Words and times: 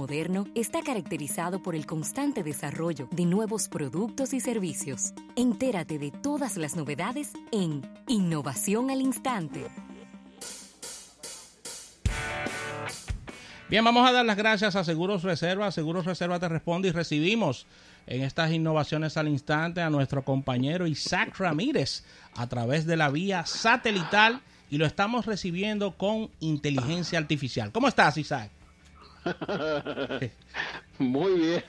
moderno 0.00 0.46
está 0.54 0.80
caracterizado 0.80 1.62
por 1.62 1.74
el 1.74 1.84
constante 1.84 2.42
desarrollo 2.42 3.06
de 3.10 3.26
nuevos 3.26 3.68
productos 3.68 4.32
y 4.32 4.40
servicios. 4.40 5.12
Entérate 5.36 5.98
de 5.98 6.10
todas 6.10 6.56
las 6.56 6.74
novedades 6.74 7.32
en 7.52 7.82
Innovación 8.08 8.90
al 8.90 9.02
Instante. 9.02 9.66
Bien, 13.68 13.84
vamos 13.84 14.08
a 14.08 14.12
dar 14.12 14.24
las 14.24 14.38
gracias 14.38 14.74
a 14.74 14.84
Seguros 14.84 15.22
Reserva. 15.22 15.70
Seguros 15.70 16.06
Reserva 16.06 16.40
te 16.40 16.48
responde 16.48 16.88
y 16.88 16.92
recibimos 16.92 17.66
en 18.06 18.22
estas 18.22 18.52
innovaciones 18.52 19.18
al 19.18 19.28
instante 19.28 19.82
a 19.82 19.90
nuestro 19.90 20.24
compañero 20.24 20.86
Isaac 20.86 21.38
Ramírez 21.38 22.04
a 22.34 22.46
través 22.48 22.86
de 22.86 22.96
la 22.96 23.10
vía 23.10 23.44
satelital 23.44 24.40
y 24.70 24.78
lo 24.78 24.86
estamos 24.86 25.26
recibiendo 25.26 25.98
con 25.98 26.30
inteligencia 26.40 27.18
artificial. 27.18 27.70
¿Cómo 27.70 27.86
estás, 27.86 28.16
Isaac? 28.16 28.50
muy 30.98 31.32
bien, 31.38 31.64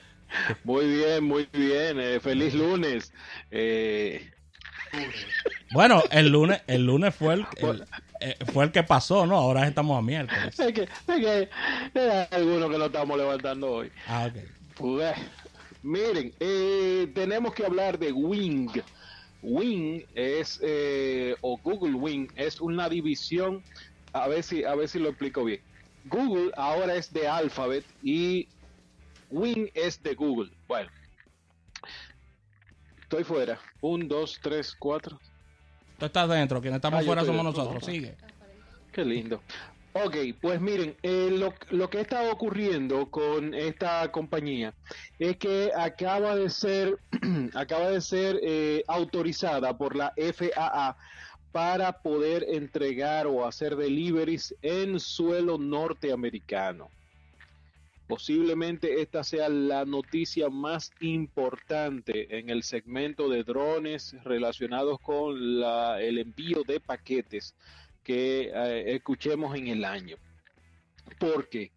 muy 0.64 0.86
bien, 0.86 1.24
muy 1.24 1.48
bien. 1.52 2.00
Eh, 2.00 2.20
feliz 2.20 2.54
lunes. 2.54 3.12
Eh... 3.50 4.30
Bueno, 5.72 6.02
el 6.10 6.28
lunes, 6.28 6.60
el 6.66 6.84
lunes 6.84 7.14
fue 7.14 7.34
el, 7.56 7.84
eh, 8.20 8.36
fue 8.52 8.64
el 8.64 8.72
que 8.72 8.82
pasó, 8.82 9.26
¿no? 9.26 9.36
Ahora 9.36 9.66
estamos 9.66 9.98
a 9.98 10.02
miércoles. 10.02 10.58
Es 10.58 10.72
que, 10.72 10.82
es 10.82 10.88
que 11.06 11.48
hay 11.98 12.26
algunos 12.30 12.70
que 12.70 12.78
lo 12.78 12.86
estamos 12.86 13.18
levantando 13.18 13.70
hoy. 13.70 13.90
Ah, 14.06 14.28
ok. 14.30 14.42
Pues, 14.76 15.14
miren, 15.82 16.32
eh, 16.40 17.10
tenemos 17.14 17.54
que 17.54 17.64
hablar 17.64 17.98
de 17.98 18.12
Wing. 18.12 18.70
Wing 19.42 20.04
es, 20.14 20.60
eh, 20.62 21.34
o 21.40 21.58
Google 21.58 21.94
Wing, 21.94 22.28
es 22.36 22.60
una 22.60 22.88
división, 22.88 23.62
a 24.12 24.28
ver 24.28 24.42
si, 24.42 24.62
a 24.64 24.74
ver 24.74 24.88
si 24.88 24.98
lo 24.98 25.08
explico 25.08 25.44
bien. 25.44 25.60
Google 26.04 26.50
ahora 26.56 26.94
es 26.94 27.12
de 27.12 27.28
Alphabet 27.28 27.84
y 28.02 28.48
Wing 29.30 29.68
es 29.74 30.02
de 30.02 30.14
Google. 30.14 30.50
Bueno, 30.68 30.90
estoy 33.00 33.24
fuera. 33.24 33.58
Un, 33.80 34.08
dos, 34.08 34.38
tres, 34.42 34.74
cuatro. 34.78 35.18
Tú 35.98 36.06
estás 36.06 36.28
dentro, 36.28 36.60
quienes 36.60 36.78
estamos 36.78 37.00
ah, 37.00 37.04
fuera 37.04 37.24
somos 37.24 37.44
nosotros. 37.44 37.84
Sigue. 37.84 38.16
Qué 38.92 39.04
lindo. 39.04 39.40
Ok, 39.94 40.16
pues 40.40 40.58
miren, 40.58 40.96
eh, 41.02 41.28
lo, 41.30 41.52
lo, 41.70 41.90
que 41.90 42.00
está 42.00 42.30
ocurriendo 42.32 43.10
con 43.10 43.52
esta 43.52 44.10
compañía 44.10 44.72
es 45.18 45.36
que 45.36 45.70
acaba 45.76 46.34
de 46.34 46.48
ser, 46.48 46.98
acaba 47.54 47.90
de 47.90 48.00
ser 48.00 48.40
eh, 48.42 48.82
autorizada 48.88 49.76
por 49.76 49.94
la 49.94 50.14
FAA 50.16 50.96
para 51.52 52.00
poder 52.00 52.46
entregar 52.48 53.26
o 53.26 53.46
hacer 53.46 53.76
deliveries 53.76 54.54
en 54.62 54.98
suelo 54.98 55.58
norteamericano. 55.58 56.88
Posiblemente 58.08 59.00
esta 59.00 59.22
sea 59.22 59.48
la 59.48 59.84
noticia 59.84 60.48
más 60.50 60.90
importante 61.00 62.38
en 62.38 62.50
el 62.50 62.62
segmento 62.62 63.28
de 63.28 63.44
drones 63.44 64.14
relacionados 64.24 64.98
con 65.00 65.36
el 65.36 66.18
envío 66.18 66.62
de 66.66 66.80
paquetes 66.80 67.54
que 68.02 68.50
eh, 68.52 68.94
escuchemos 68.94 69.56
en 69.56 69.68
el 69.68 69.84
año. 69.84 70.16
Porque 71.18 71.70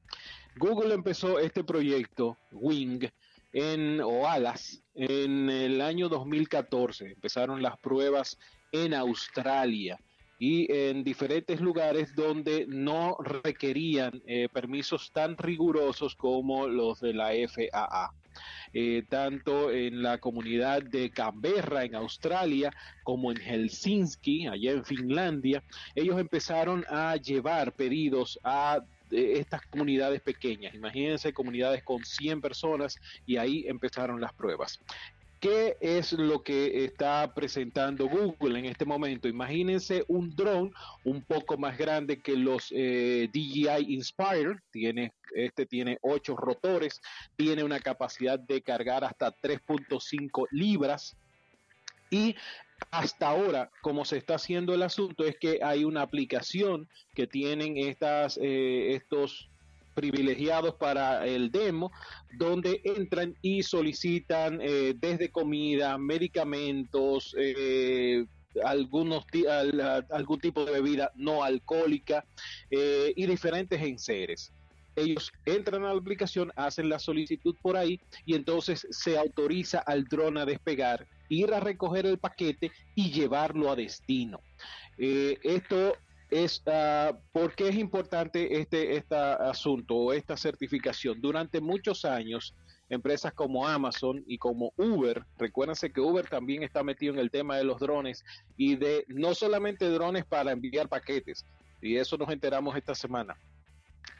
Google 0.57 0.93
empezó 0.93 1.39
este 1.39 1.63
proyecto, 1.63 2.37
Wing, 2.51 3.07
en, 3.53 4.01
o 4.01 4.27
Alas, 4.27 4.81
en 4.95 5.49
el 5.49 5.81
año 5.81 6.09
2014. 6.09 7.11
Empezaron 7.13 7.61
las 7.61 7.77
pruebas 7.77 8.37
en 8.71 8.93
Australia 8.93 9.99
y 10.37 10.71
en 10.71 11.03
diferentes 11.03 11.61
lugares 11.61 12.13
donde 12.15 12.65
no 12.67 13.17
requerían 13.19 14.21
eh, 14.25 14.49
permisos 14.51 15.11
tan 15.11 15.37
rigurosos 15.37 16.15
como 16.15 16.67
los 16.67 16.99
de 16.99 17.13
la 17.13 17.29
FAA. 17.47 18.11
Eh, 18.73 19.03
tanto 19.07 19.71
en 19.71 20.03
la 20.03 20.17
comunidad 20.17 20.83
de 20.83 21.09
Canberra 21.09 21.85
en 21.85 21.95
Australia 21.95 22.73
como 23.03 23.31
en 23.31 23.37
Helsinki, 23.37 24.47
allá 24.47 24.71
en 24.71 24.83
Finlandia, 24.83 25.63
ellos 25.95 26.19
empezaron 26.19 26.83
a 26.89 27.15
llevar 27.15 27.71
pedidos 27.73 28.37
a 28.43 28.81
eh, 29.11 29.33
estas 29.39 29.65
comunidades 29.67 30.21
pequeñas. 30.21 30.73
Imagínense 30.73 31.33
comunidades 31.33 31.83
con 31.83 32.03
100 32.03 32.41
personas 32.41 32.97
y 33.25 33.37
ahí 33.37 33.65
empezaron 33.67 34.21
las 34.21 34.33
pruebas. 34.33 34.79
¿Qué 35.39 35.77
es 35.79 36.13
lo 36.13 36.41
que 36.41 36.85
está 36.85 37.33
presentando 37.35 38.07
Google 38.07 38.57
en 38.57 38.65
este 38.65 38.83
momento? 38.83 39.27
Imagínense 39.27 40.03
un 40.07 40.35
drone 40.35 40.71
un 41.03 41.21
poco 41.21 41.57
más 41.57 41.77
grande 41.77 42.19
que 42.19 42.35
los 42.35 42.71
eh, 42.71 43.29
DJI 43.31 43.93
Inspire. 43.93 44.55
Tiene, 44.71 45.13
este 45.35 45.65
tiene 45.65 45.99
8 46.01 46.35
rotores, 46.35 46.99
tiene 47.35 47.63
una 47.63 47.79
capacidad 47.79 48.39
de 48.39 48.61
cargar 48.61 49.03
hasta 49.03 49.31
3.5 49.35 50.47
libras. 50.51 51.15
Y 52.15 52.33
hasta 52.91 53.27
ahora, 53.27 53.69
como 53.81 54.05
se 54.05 54.15
está 54.15 54.35
haciendo 54.35 54.73
el 54.73 54.83
asunto, 54.83 55.25
es 55.25 55.35
que 55.37 55.59
hay 55.61 55.83
una 55.83 56.01
aplicación 56.01 56.87
que 57.13 57.27
tienen 57.27 57.75
estas, 57.75 58.39
eh, 58.41 58.93
estos 58.95 59.49
privilegiados 59.95 60.75
para 60.75 61.27
el 61.27 61.51
demo, 61.51 61.91
donde 62.37 62.79
entran 62.85 63.35
y 63.41 63.63
solicitan 63.63 64.61
eh, 64.61 64.93
desde 64.95 65.29
comida, 65.29 65.97
medicamentos, 65.97 67.35
eh, 67.37 68.25
algunos 68.63 69.25
algún 70.11 70.39
tipo 70.39 70.63
de 70.63 70.71
bebida 70.71 71.11
no 71.15 71.43
alcohólica 71.43 72.23
y 72.71 73.25
diferentes 73.25 73.81
enseres. 73.81 74.53
Ellos 74.95 75.33
entran 75.45 75.83
a 75.83 75.93
la 75.93 75.99
aplicación, 75.99 76.53
hacen 76.55 76.87
la 76.87 76.99
solicitud 76.99 77.53
por 77.61 77.75
ahí 77.75 77.99
y 78.25 78.33
entonces 78.33 78.87
se 78.91 79.17
autoriza 79.17 79.79
al 79.79 80.05
dron 80.05 80.37
a 80.37 80.45
despegar, 80.45 81.05
ir 81.29 81.53
a 81.53 81.59
recoger 81.59 82.05
el 82.05 82.17
paquete 82.17 82.71
y 82.95 83.11
llevarlo 83.11 83.71
a 83.71 83.75
destino. 83.75 84.39
esto 84.97 85.93
es 86.29 86.63
uh, 86.65 87.15
por 87.31 87.53
qué 87.53 87.69
es 87.69 87.75
importante 87.75 88.59
este, 88.59 88.97
este 88.97 89.15
asunto 89.15 89.95
o 89.95 90.13
esta 90.13 90.35
certificación. 90.35 91.21
Durante 91.21 91.61
muchos 91.61 92.03
años, 92.03 92.55
empresas 92.89 93.33
como 93.33 93.67
Amazon 93.67 94.23
y 94.27 94.37
como 94.37 94.73
Uber, 94.77 95.23
recuérdense 95.37 95.91
que 95.91 96.01
Uber 96.01 96.27
también 96.27 96.63
está 96.63 96.83
metido 96.83 97.13
en 97.13 97.19
el 97.19 97.31
tema 97.31 97.57
de 97.57 97.63
los 97.63 97.79
drones 97.79 98.23
y 98.57 98.75
de 98.75 99.05
no 99.07 99.33
solamente 99.33 99.89
drones 99.89 100.25
para 100.25 100.51
enviar 100.51 100.89
paquetes, 100.89 101.45
y 101.81 101.97
eso 101.97 102.17
nos 102.17 102.29
enteramos 102.29 102.75
esta 102.75 102.95
semana. 102.95 103.35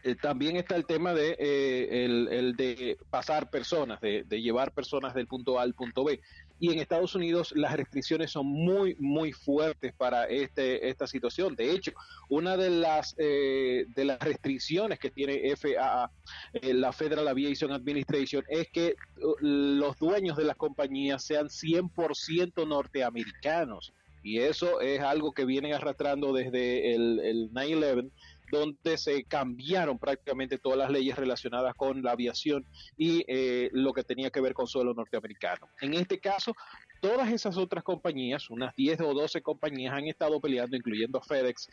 Eh, 0.04 0.16
también 0.16 0.56
está 0.56 0.76
el 0.76 0.86
tema 0.86 1.14
de 1.14 1.36
eh, 1.40 2.06
el, 2.06 2.56
de 2.56 2.98
pasar 3.10 3.50
personas, 3.50 4.00
de, 4.02 4.24
de 4.24 4.42
llevar 4.42 4.72
personas 4.72 5.16
del 5.16 5.26
punto 5.26 5.60
A 5.60 5.64
al 5.64 5.74
punto 5.74 6.04
B. 6.04 6.22
Y 6.60 6.72
en 6.72 6.80
Estados 6.80 7.16
Unidos 7.16 7.54
las 7.56 7.76
restricciones 7.76 8.32
son 8.32 8.46
muy 8.46 8.96
muy 9.00 9.34
fuertes 9.34 9.94
para 9.94 10.26
este 10.26 10.90
esta 10.90 11.08
situación. 11.08 11.56
De 11.56 11.72
hecho 11.72 11.92
una 12.30 12.56
de 12.56 12.70
las 12.70 13.16
eh, 13.18 13.88
de 13.96 14.06
las 14.06 14.20
restricciones 14.20 15.00
que 15.00 15.10
tiene 15.10 15.54
FAA 15.56 16.12
eh, 16.54 16.74
la 16.74 16.94
Federal 16.94 17.28
Aviation 17.28 17.72
Administration 17.72 18.44
es 18.48 18.70
que 18.70 18.96
uh, 19.22 19.36
los 19.42 19.98
dueños 19.98 20.38
de 20.38 20.46
las 20.46 20.56
compañías 20.56 21.24
sean 21.24 21.48
100% 21.48 22.68
norteamericanos. 22.68 23.94
Y 24.24 24.40
eso 24.40 24.82
es 24.82 25.02
algo 25.02 25.34
que 25.34 25.46
vienen 25.46 25.74
arrastrando 25.74 26.34
desde 26.34 26.96
el, 26.96 27.20
el 27.20 27.52
9/11 27.52 28.12
donde 28.52 28.98
se 28.98 29.24
cambiaron 29.24 29.98
prácticamente 29.98 30.58
todas 30.58 30.78
las 30.78 30.90
leyes 30.90 31.16
relacionadas 31.16 31.76
con 31.76 32.02
la 32.04 32.12
aviación 32.12 32.66
y 32.98 33.24
eh, 33.28 33.70
lo 33.74 33.94
que 33.94 34.04
tenía 34.04 34.30
que 34.30 34.42
ver 34.42 34.54
con 34.54 34.68
suelo 34.68 34.94
norteamericano. 34.94 35.70
En 35.82 35.94
este 35.94 36.20
caso, 36.20 36.54
todas 37.02 37.32
esas 37.32 37.58
otras 37.58 37.84
compañías, 37.84 38.50
unas 38.50 38.76
10 38.76 39.02
o 39.02 39.14
12 39.14 39.42
compañías, 39.42 39.94
han 39.94 40.08
estado 40.08 40.40
peleando, 40.40 40.76
incluyendo 40.76 41.22
FedEx, 41.22 41.70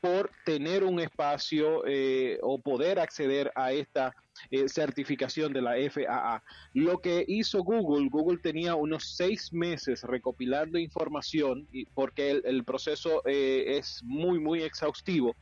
por 0.00 0.30
tener 0.44 0.84
un 0.84 1.00
espacio 1.00 1.82
eh, 1.86 2.38
o 2.42 2.58
poder 2.60 2.98
acceder 2.98 3.50
a 3.54 3.72
esta 3.72 4.14
eh, 4.50 4.68
certificación 4.68 5.52
de 5.52 5.62
la 5.62 5.74
FAA. 5.90 6.42
Lo 6.74 6.98
que 7.00 7.24
hizo 7.26 7.62
Google, 7.62 8.08
Google 8.10 8.38
tenía 8.38 8.74
unos 8.74 9.16
seis 9.16 9.52
meses 9.52 10.02
recopilando 10.02 10.78
información 10.78 11.68
porque 11.94 12.30
el, 12.30 12.42
el 12.44 12.64
proceso 12.64 13.22
es 13.24 14.02
muy, 14.02 14.38
muy 14.38 14.62
exhaustivo 14.62 15.34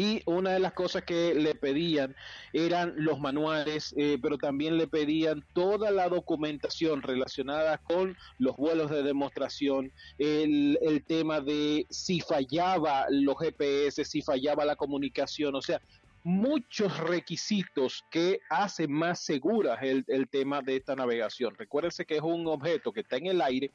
y 0.00 0.22
una 0.24 0.52
de 0.52 0.60
las 0.60 0.72
cosas 0.72 1.02
que 1.02 1.34
le 1.34 1.54
pedían 1.54 2.16
eran 2.54 2.94
los 2.96 3.20
manuales, 3.20 3.92
eh, 3.98 4.16
pero 4.22 4.38
también 4.38 4.78
le 4.78 4.86
pedían 4.86 5.44
toda 5.52 5.90
la 5.90 6.08
documentación 6.08 7.02
relacionada 7.02 7.76
con 7.76 8.16
los 8.38 8.56
vuelos 8.56 8.90
de 8.90 9.02
demostración, 9.02 9.92
el, 10.16 10.78
tema 11.06 11.42
de 11.42 11.86
si 11.90 12.20
fallaba 12.20 13.04
los 13.10 13.36
GPS, 13.38 14.06
si 14.06 14.22
fallaba 14.22 14.64
la 14.64 14.74
comunicación, 14.74 15.54
o 15.54 15.60
sea, 15.60 15.82
muchos 16.22 16.98
requisitos 16.98 18.04
que 18.10 18.40
hacen 18.50 18.92
más 18.92 19.20
seguras 19.20 19.78
el, 19.82 20.04
el, 20.08 20.28
tema 20.28 20.60
de 20.60 20.76
esta 20.76 20.94
navegación. 20.94 21.54
Recuérdense 21.56 22.04
que 22.04 22.16
es 22.16 22.22
un 22.22 22.46
objeto 22.46 22.92
que 22.92 23.00
está 23.00 23.16
en 23.16 23.26
el 23.26 23.40
aire, 23.40 23.70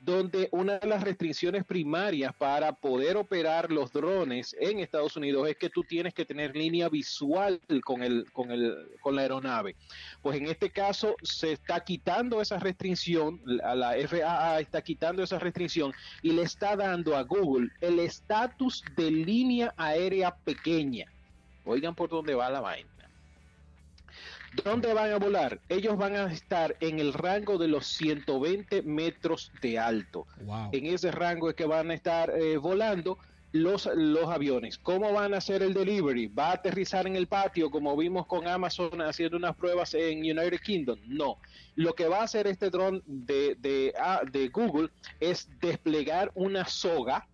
donde 0.00 0.48
una 0.52 0.78
de 0.78 0.86
las 0.86 1.02
restricciones 1.02 1.64
primarias 1.64 2.34
para 2.34 2.72
poder 2.72 3.16
operar 3.16 3.72
los 3.72 3.92
drones 3.92 4.54
en 4.60 4.78
Estados 4.78 5.16
Unidos 5.16 5.48
es 5.48 5.56
que 5.56 5.70
tú 5.70 5.82
tienes 5.82 6.14
que 6.14 6.24
tener 6.24 6.54
línea 6.54 6.88
visual 6.88 7.60
con, 7.84 8.02
el, 8.02 8.30
con, 8.32 8.50
el, 8.52 8.76
con 9.00 9.16
la 9.16 9.22
aeronave. 9.22 9.74
Pues 10.22 10.36
en 10.36 10.46
este 10.46 10.70
caso 10.70 11.16
se 11.22 11.52
está 11.52 11.80
quitando 11.80 12.40
esa 12.40 12.58
restricción, 12.58 13.40
la 13.44 13.94
FAA 14.06 14.60
está 14.60 14.82
quitando 14.82 15.22
esa 15.22 15.38
restricción 15.38 15.92
y 16.22 16.32
le 16.32 16.42
está 16.42 16.76
dando 16.76 17.16
a 17.16 17.22
Google 17.22 17.70
el 17.80 17.98
estatus 17.98 18.84
de 18.96 19.10
línea 19.10 19.74
aérea 19.76 20.36
pequeña. 20.36 21.06
Oigan 21.64 21.94
por 21.94 22.08
dónde 22.08 22.34
va 22.34 22.50
la 22.50 22.60
vaina. 22.60 22.88
¿Dónde 24.64 24.94
van 24.94 25.12
a 25.12 25.18
volar? 25.18 25.60
Ellos 25.68 25.96
van 25.96 26.16
a 26.16 26.32
estar 26.32 26.76
en 26.80 26.98
el 26.98 27.12
rango 27.12 27.58
de 27.58 27.68
los 27.68 27.86
120 27.86 28.82
metros 28.82 29.52
de 29.60 29.78
alto. 29.78 30.26
En 30.72 30.86
ese 30.86 31.10
rango 31.10 31.50
es 31.50 31.54
que 31.54 31.66
van 31.66 31.90
a 31.90 31.94
estar 31.94 32.30
eh, 32.30 32.56
volando 32.56 33.18
los, 33.52 33.88
los 33.94 34.28
aviones. 34.28 34.78
¿Cómo 34.78 35.12
van 35.12 35.34
a 35.34 35.38
hacer 35.38 35.62
el 35.62 35.74
delivery? 35.74 36.28
¿Va 36.28 36.50
a 36.50 36.54
aterrizar 36.54 37.06
en 37.06 37.16
el 37.16 37.26
patio 37.26 37.70
como 37.70 37.96
vimos 37.96 38.26
con 38.26 38.46
Amazon 38.46 39.00
haciendo 39.02 39.36
unas 39.36 39.54
pruebas 39.56 39.94
en 39.94 40.18
United 40.18 40.60
Kingdom? 40.60 40.98
No. 41.06 41.38
Lo 41.74 41.94
que 41.94 42.08
va 42.08 42.20
a 42.20 42.24
hacer 42.24 42.46
este 42.46 42.70
dron 42.70 43.02
de, 43.06 43.54
de, 43.56 43.94
ah, 44.00 44.22
de 44.30 44.48
Google 44.48 44.88
es 45.20 45.48
desplegar 45.60 46.30
una 46.34 46.66
soga 46.66 47.26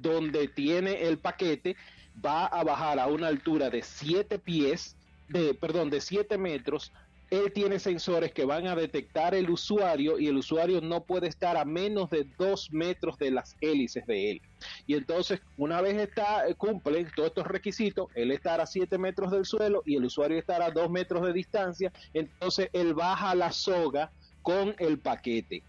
donde 0.00 0.48
tiene 0.48 1.02
el 1.02 1.18
paquete 1.18 1.76
va 2.24 2.46
a 2.46 2.64
bajar 2.64 2.98
a 2.98 3.06
una 3.06 3.28
altura 3.28 3.70
de 3.70 3.82
7 3.82 4.38
pies, 4.38 4.96
de, 5.28 5.54
perdón, 5.54 5.90
de 5.90 6.00
7 6.00 6.38
metros. 6.38 6.92
Él 7.30 7.52
tiene 7.52 7.78
sensores 7.78 8.32
que 8.32 8.44
van 8.44 8.66
a 8.66 8.74
detectar 8.74 9.36
el 9.36 9.50
usuario 9.50 10.18
y 10.18 10.26
el 10.26 10.36
usuario 10.36 10.80
no 10.80 11.04
puede 11.04 11.28
estar 11.28 11.56
a 11.56 11.64
menos 11.64 12.10
de 12.10 12.26
2 12.38 12.72
metros 12.72 13.18
de 13.18 13.30
las 13.30 13.56
hélices 13.60 14.04
de 14.06 14.32
él. 14.32 14.42
Y 14.88 14.94
entonces, 14.94 15.40
una 15.56 15.80
vez 15.80 15.96
está, 15.96 16.48
eh, 16.48 16.56
cumple 16.56 17.06
todos 17.14 17.28
estos 17.28 17.46
requisitos, 17.46 18.08
él 18.16 18.32
estará 18.32 18.64
a 18.64 18.66
7 18.66 18.98
metros 18.98 19.30
del 19.30 19.44
suelo 19.44 19.82
y 19.86 19.94
el 19.94 20.04
usuario 20.04 20.38
estará 20.38 20.66
a 20.66 20.70
2 20.72 20.90
metros 20.90 21.24
de 21.24 21.32
distancia, 21.32 21.92
entonces 22.14 22.68
él 22.72 22.94
baja 22.94 23.34
la 23.36 23.52
soga 23.52 24.10
con 24.42 24.74
el 24.78 24.98
paquete. 24.98 25.62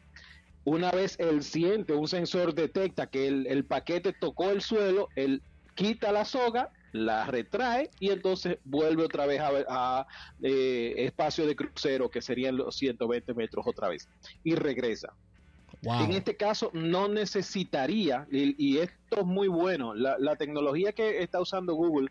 Una 0.64 0.92
vez 0.92 1.20
él 1.20 1.44
siente, 1.44 1.94
un 1.94 2.08
sensor 2.08 2.56
detecta 2.56 3.08
que 3.08 3.28
el, 3.28 3.48
el 3.48 3.66
paquete 3.66 4.14
tocó 4.14 4.50
el 4.52 4.62
suelo, 4.62 5.10
él 5.16 5.42
quita 5.76 6.12
la 6.12 6.26
soga, 6.26 6.72
la 6.92 7.26
retrae 7.26 7.90
y 8.00 8.10
entonces 8.10 8.58
vuelve 8.66 9.04
otra 9.04 9.26
vez 9.26 9.40
a, 9.42 10.06
eh, 10.42 10.94
espacio 10.98 11.46
de 11.46 11.56
crucero 11.56 12.10
que 12.10 12.22
serían 12.22 12.58
los 12.58 12.76
120 12.76 13.34
metros 13.34 13.66
otra 13.68 13.88
vez 13.88 14.08
y 14.44 14.56
regresa. 14.56 15.14
En 15.84 16.12
este 16.12 16.38
caso 16.38 16.70
no 16.74 17.08
necesitaría, 17.08 18.28
y, 18.32 18.78
esto 18.78 19.22
es 19.22 19.26
muy 19.26 19.48
bueno, 19.48 19.96
la, 19.96 20.36
tecnología 20.36 20.92
que 20.92 21.24
está 21.24 21.42
usando 21.42 21.74
Google 21.74 22.10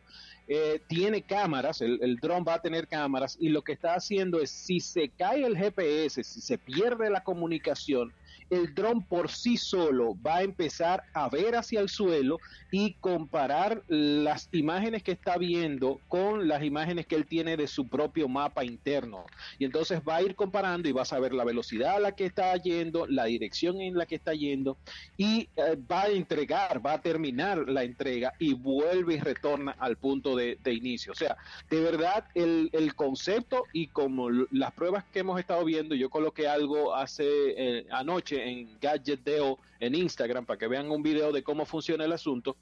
eh, 0.49 0.83
tiene 0.89 1.23
cámaras, 1.23 1.81
el, 1.81 2.01
el 2.03 2.17
dron 2.17 2.45
va 2.47 2.55
a 2.55 2.63
tener 2.63 2.89
cámaras 2.89 3.37
y 3.39 3.51
lo 3.51 3.63
que 3.63 3.73
está 3.73 3.95
haciendo 3.95 4.41
es 4.41 4.51
si 4.51 4.81
se 4.81 5.11
cae 5.11 5.45
el 5.45 5.57
GPS, 5.57 6.25
si 6.25 6.41
se 6.41 6.59
pierde 6.59 7.11
la 7.11 7.23
comunicación, 7.23 8.13
el 8.49 8.75
dron 8.75 9.03
por 9.03 9.31
sí 9.31 9.57
solo 9.57 10.17
va 10.25 10.37
a 10.37 10.43
empezar 10.43 11.03
a 11.13 11.29
ver 11.29 11.57
hacia 11.57 11.81
el 11.81 11.89
suelo 11.89 12.39
y 12.71 12.95
comparar 12.95 13.83
las 13.89 14.49
imágenes 14.53 15.03
que 15.03 15.13
está 15.13 15.37
viendo 15.39 16.01
con 16.09 16.49
las 16.49 16.63
imágenes 16.63 17.07
que 17.07 17.17
él 17.17 17.27
tiene 17.27 17.57
de 17.57 17.67
su 17.67 17.89
propio 17.89 18.29
mapa 18.29 18.65
interno. 18.65 19.25
Y 19.59 19.65
entonces 19.65 20.01
va 20.09 20.17
a 20.17 20.23
ir 20.23 20.35
comparando 20.35 20.89
y 20.89 20.93
va 20.93 21.03
a 21.03 21.07
saber 21.07 21.33
la 21.33 21.45
velocidad 21.45 21.97
a 21.97 22.01
la 22.01 22.13
que 22.13 22.27
está 22.27 22.57
yendo, 22.57 23.07
la 23.07 23.25
dirección 23.25 23.81
en 23.81 23.97
la 23.97 24.07
que 24.07 24.17
está 24.17 24.35
yendo 24.35 24.77
y 25.17 25.49
eh, 25.57 25.77
va 25.91 26.03
a 26.03 26.09
entregar, 26.09 26.85
va 26.85 26.95
a 26.95 27.03
terminar 27.03 27.69
la 27.69 27.83
entrega 27.83 28.33
y 28.39 28.55
vuelve 28.55 29.15
y 29.15 29.21
retorna 29.21 29.73
al 29.79 29.97
punto 29.97 30.37
de, 30.37 30.59
inicio. 30.71 31.13
O 31.13 31.17
sea, 31.17 31.37
de 31.69 31.81
verdad 31.81 32.25
el, 32.35 32.71
concepto 32.95 33.65
y 33.73 33.87
como 33.89 34.31
las 34.31 34.73
pruebas 34.73 35.05
que 35.13 35.21
hemos 35.21 35.39
estado 35.41 35.65
viendo, 35.65 35.95
yo 35.95 36.11
coloqué 36.11 36.49
algo 36.49 36.95
hace 36.95 37.25
eh, 37.25 37.87
anoche 37.91 38.30
en 38.33 38.79
Gadget 38.81 39.23
Deo 39.25 39.59
en 39.81 39.95
Instagram 39.95 40.45
para 40.45 40.59
que 40.59 40.69
vean 40.69 40.91
un 40.91 41.03
video 41.03 41.33
de 41.33 41.43
cómo 41.43 41.65
funciona 41.65 42.05
el 42.05 42.13
asunto. 42.13 42.57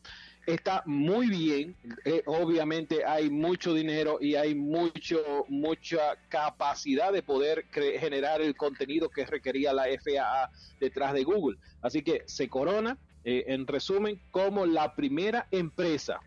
Está 0.46 0.82
muy 0.86 1.28
bien, 1.28 1.76
eh, 2.04 2.22
obviamente 2.26 3.04
hay 3.04 3.28
mucho 3.28 3.74
dinero 3.74 4.18
y 4.20 4.34
hay 4.34 4.54
mucho 4.54 5.44
mucha 5.48 6.16
capacidad 6.28 7.12
de 7.12 7.22
poder 7.22 7.66
generar 7.70 8.40
el 8.40 8.56
contenido 8.56 9.10
que 9.10 9.26
requería 9.26 9.72
la 9.72 9.84
FAA 9.84 10.50
detrás 10.80 11.12
de 11.12 11.24
Google. 11.24 11.58
Así 11.82 12.02
que 12.02 12.22
se 12.26 12.48
corona, 12.48 12.96
eh, 13.24 13.44
en 13.48 13.66
resumen, 13.66 14.20
como 14.30 14.64
la 14.64 14.94
primera 14.94 15.48
empresa 15.50 16.20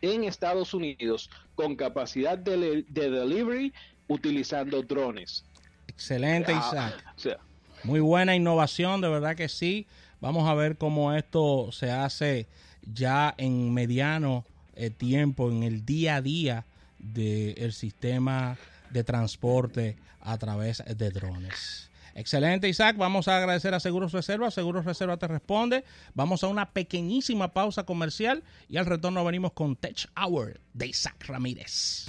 en 0.00 0.24
Estados 0.24 0.74
Unidos 0.74 1.30
con 1.54 1.76
capacidad 1.76 2.38
de, 2.38 2.84
delivery 2.88 3.72
utilizando 4.08 4.82
drones. 4.82 5.44
Excelente, 5.88 6.52
ah, 6.54 6.94
Isaac. 7.16 7.40
Muy 7.84 8.00
buena 8.00 8.34
innovación, 8.34 9.00
de 9.00 9.08
verdad 9.08 9.36
que 9.36 9.48
sí. 9.48 9.86
Vamos 10.20 10.48
a 10.48 10.54
ver 10.54 10.78
cómo 10.78 11.12
esto 11.12 11.70
se 11.70 11.90
hace 11.90 12.46
ya 12.92 13.34
en 13.36 13.72
mediano 13.72 14.44
eh, 14.74 14.90
tiempo, 14.90 15.50
en 15.50 15.62
el 15.62 15.84
día 15.84 16.16
a 16.16 16.22
día 16.22 16.64
del 16.98 17.72
sistema 17.72 18.56
de 18.90 19.04
transporte 19.04 19.96
a 20.20 20.38
través 20.38 20.82
de 20.84 21.10
drones. 21.10 21.90
Excelente, 22.14 22.68
Isaac. 22.68 22.96
Vamos 22.96 23.28
a 23.28 23.36
agradecer 23.36 23.74
a 23.74 23.80
Seguros 23.80 24.12
Reserva. 24.12 24.50
Seguros 24.50 24.84
Reserva 24.84 25.16
te 25.16 25.26
responde. 25.26 25.84
Vamos 26.14 26.44
a 26.44 26.48
una 26.48 26.70
pequeñísima 26.70 27.52
pausa 27.52 27.84
comercial 27.84 28.44
y 28.68 28.76
al 28.76 28.86
retorno 28.86 29.24
venimos 29.24 29.52
con 29.52 29.76
Tech 29.76 30.08
Hour 30.16 30.60
de 30.72 30.86
Isaac 30.86 31.24
Ramírez. 31.26 32.06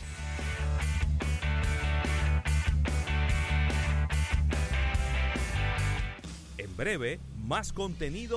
Breve, 6.75 7.19
más 7.43 7.71
contenido 7.73 8.33